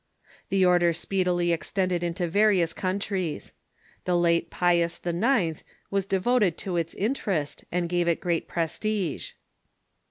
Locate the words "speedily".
0.93-1.53